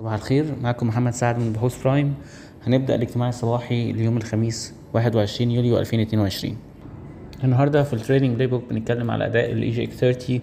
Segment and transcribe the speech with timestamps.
[0.00, 0.44] صباح الخير.
[0.62, 2.14] معكم محمد سعد من بحوث برايم.
[2.66, 6.56] هنبدأ الاجتماع الصباحي ليوم الخميس 21 يوليو 2022
[7.44, 10.40] النهارده في ال Trading Playbook بنتكلم على أداء ال EGX 30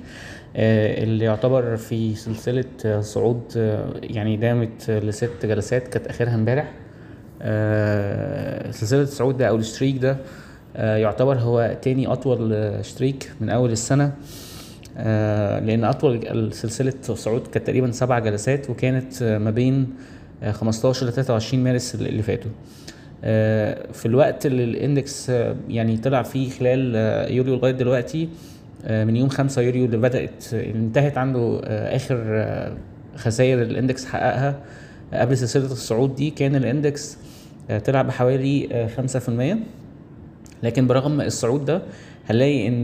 [0.56, 6.72] آه، اللي يعتبر في سلسلة آه، صعود آه، يعني دامت لست جلسات كانت آخرها امبارح.
[7.42, 10.18] آه، سلسلة الصعود ده أو ال streak ده
[10.76, 14.04] يعتبر هو تاني أطول آه، streak من أول السنة.
[14.06, 14.12] آه،
[15.60, 19.88] لأن أطول سلسلة صعود كانت تقريبا سبع جلسات وكانت آه، ما بين
[20.44, 22.52] آه، 15 ل 23 مارس اللي فاتوا.
[23.24, 28.30] آه، في الوقت اللي ال index آه، يعني طلع فيه خلال آه، يوليو لغاية دلوقتي
[28.86, 32.74] آه، من يوم 5 يوليو اللي بدأت انتهت عنده آه، آخر آه،
[33.16, 34.60] خسائر ال index حققها
[35.14, 37.18] آه، قبل سلسلة الصعود دي كان ال index
[37.70, 39.58] آه، طلع بحوالي آه، 5%
[40.64, 41.82] لكن برغم الصعود ده
[42.30, 42.82] هنلاقي إن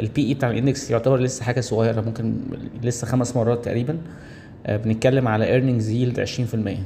[0.00, 2.34] ال PE بتاع ال index يعتبر لسه حاجة صغيرة ممكن
[2.82, 3.98] لسه خمس مرات تقريبا
[4.66, 6.78] آه، بنتكلم على earnings yield 20%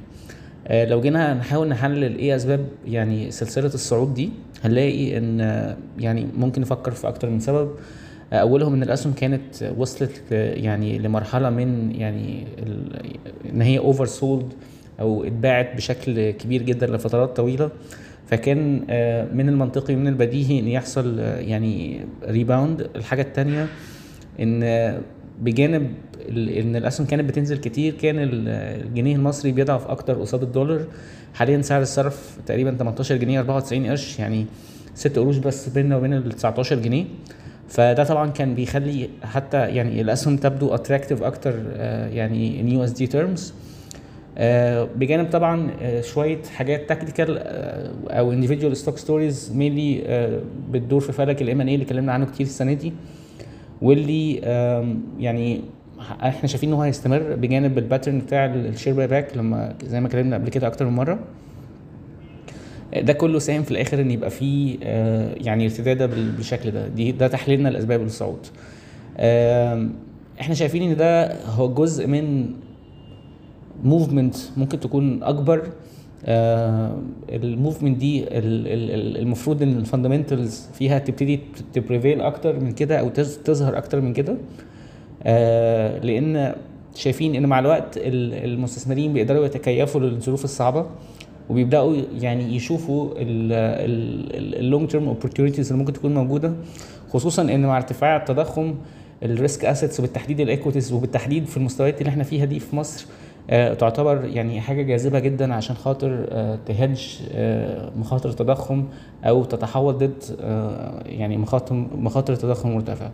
[0.66, 4.30] آه، لو جينا نحاول نحلل إيه أسباب يعني سلسلة الصعود دي
[4.64, 7.70] هنلاقي إن آه، يعني ممكن نفكر في أكتر من سبب.
[8.32, 12.46] آه، أولهم إن الأسهم كانت وصلت يعني لمرحلة من يعني
[13.52, 14.52] إن هي oversold
[15.00, 17.70] أو اتباعت بشكل كبير جدا لفترات طويلة.
[18.36, 23.66] فكان آه، من المنطقي ومن البديهي إن يحصل آه، يعني rebound الحاجة التانية
[24.40, 25.00] إن آه،
[25.40, 25.90] بجانب
[26.30, 28.48] إن الأسهم كانت بتنزل كتير كان ال-
[28.86, 30.84] الجنيه المصري بيضعف أكتر قصاد الدولار.
[31.34, 34.46] حاليا سعر الصرف تقريبا 18 جنيه 94 قرش يعني
[34.94, 37.04] 6 قروش بس بيننا وبين ال 19 جنيه.
[37.68, 41.54] فده طبعا كان بيخلي حتى يعني الأسهم تبدو attractive أكتر
[42.12, 43.54] يعني in USD terms
[44.96, 47.38] بجانب طبعا آه، شوية حاجات technical
[48.08, 50.02] أو individual stock stories mainly
[50.70, 52.92] بتدور في فلك ال M&A اللي اتكلمنا عنه كتير السنة دي
[53.82, 54.34] واللي
[55.18, 55.60] يعني
[56.22, 60.06] إحنا شايفين إن هو هيستمر بجانب ال pattern بتاع ال share buyback لما زي ما
[60.06, 61.18] اتكلمنا قبل كده أكتر من مرة.
[63.02, 66.88] ده كله ساهم في الآخر إن يبقى فيه آه، يعني ارتداد بال- بالشكل ده.
[66.88, 68.46] دي ده تحليلنا لأسباب الصعود.
[70.40, 72.46] إحنا شايفين إن ده هو جزء من
[73.82, 75.62] movement ممكن تكون أكبر.
[77.28, 81.40] ال movement دي ال- ال- ال- المفروض إن ال fundamentals فيها تبتدي
[81.72, 83.08] ت prevail أكتر من كده أو
[83.44, 84.36] تظهر أكتر من كده.
[85.24, 86.54] آه، لأن
[86.94, 90.86] شايفين إن مع الوقت ال- المستثمرين بيقدروا يتكيفوا للظروف الصعبة
[91.50, 96.52] وبيبدأوا يعني يشوفوا ال long term opportunities اللي ممكن تكون موجودة.
[97.10, 98.74] خصوصا إن مع ارتفاع التضخم
[99.22, 103.06] ال risk assets وبالتحديد ال equities وبالتحديد في المستويات اللي إحنا فيها دي في مصر
[103.06, 103.31] آه،
[103.78, 107.02] تعتبر يعني حاجة جاذبة جدا عشان خاطر آه، ت hedge
[107.34, 108.84] آه، مخاطر التضخم
[109.24, 111.36] أو تتحوط ضد آه، يعني
[111.96, 113.10] مخاطر التضخم المرتفع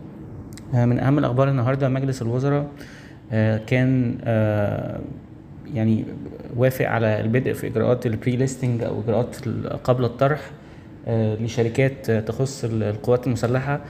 [0.75, 2.67] آه، من أهم الأخبار النهارده مجلس الوزراء
[3.31, 4.99] آه، كان آه،
[5.73, 6.05] يعني
[6.57, 10.39] وافق على البدء في إجراءات ال pre-listing أو إجراءات ال- قبل الطرح
[11.07, 13.81] آه، لشركات آه، تخص ال- القوات المسلحة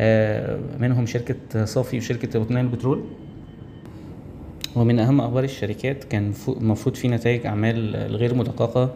[0.00, 3.04] آه، منهم شركة صافي وشركة بطنيه البترول
[4.76, 8.94] ومن أهم أخبار الشركات كان المفروض في نتائج أعمال الغير مدققة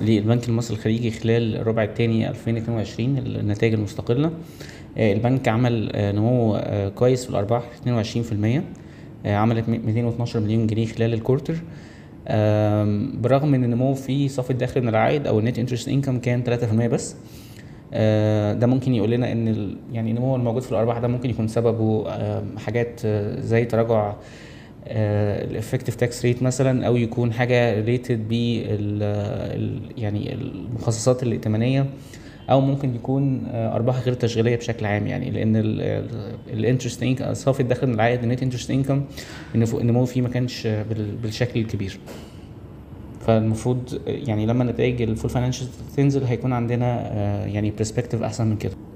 [0.00, 4.30] للبنك المصري الخليجي خلال الربع الثاني 2022 النتائج المستقلة.
[4.98, 8.62] آه، البنك عمل آه، نمو آه، كويس في الأرباح 22%
[9.26, 11.54] آه، عملت 212 مليون جنيه خلال الكورتر.
[12.28, 16.42] آم، بالرغم إن النمو في صافي الدخل من العائد أو ال net interest income كان
[16.44, 17.16] 3% بس
[18.60, 22.04] ده ممكن يقول لنا إن يعني النمو الموجود في الأرباح ده ممكن يكون سببه
[22.58, 23.06] حاجات
[23.38, 24.14] زي تراجع
[24.86, 31.86] ال effective tax rate مثلا أو يكون حاجة related بال يعني المخصصات الائتمانية
[32.50, 35.06] أو ممكن يكون آه، أرباح غير تشغيلية بشكل عام.
[35.06, 35.56] يعني لأن
[36.52, 39.04] ال interest income صافي الدخل من العائد ال net interest income
[39.54, 41.98] النمو فيه ما كانش آه، بال- بالشكل الكبير.
[43.26, 48.56] فالمفروض يعني لما نتائج ال full financial تنزل هيكون عندنا آه، يعني perspective أحسن من
[48.56, 48.72] كده.
[48.72, 48.89] آه،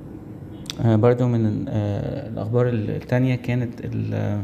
[0.82, 3.72] برضو من آه، الأخبار التانية كانت
[4.12, 4.42] آه،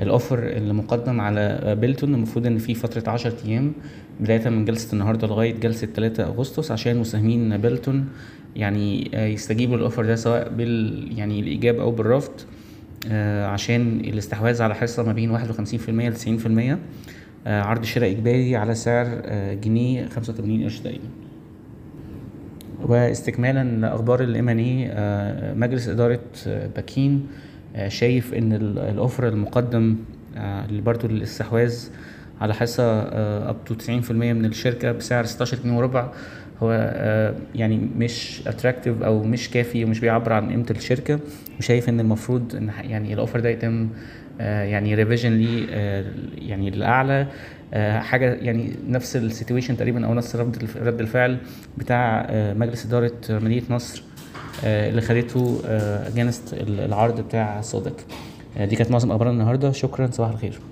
[0.00, 2.14] ال offer اللي مقدم على آه، بيلتون.
[2.14, 3.72] المفروض إن في فترة عشرة أيام
[4.20, 8.08] بداية من جلسة النهاردة لغاية جلسة 3 أغسطس عشان مساهمين بيلتون
[8.56, 12.32] يعني آه، يستجيبوا لل offer ده سواء بال يعني الإيجاب أو بالرفض
[13.10, 16.78] آه، عشان الاستحواذ على حصة ما بين 51% ل 90%
[17.46, 21.04] آه، عرض شراء إجباري على سعر آه، جنيه 85 قرش تقريبا.
[22.86, 24.90] واستكمالا لأخبار ال M&A إن
[25.54, 27.26] مجلس إدارة آه، باكين
[27.76, 29.96] آه، شايف إن ال- offer المقدم
[30.36, 31.74] آه، برضه للإستحواذ
[32.40, 33.02] على حصة
[33.50, 36.12] up to 90% من الشركة بسعر 16 جنيه وربع
[36.62, 41.20] هو آه، يعني مش attractive أو مش كافي ومش بيعبر عن قيمة الشركة.
[41.58, 43.88] وشايف إن المفروض إن يعني ال offer ده يتم
[44.40, 46.04] آه، يعني revision ليه آه،
[46.38, 47.26] يعني للأعلى.
[47.74, 51.38] آه، حاجة يعني نفس ال situation تقريبا أو نفس رد رد الفعل
[51.78, 54.04] بتاع مجلس إدارة مدينة نصر
[54.64, 55.60] اللي خدته
[56.06, 57.96] against العرض بتاع سوديك.
[58.60, 59.72] دي كانت معظم أخبارنا النهارده.
[59.72, 60.71] شكرا صباح الخير.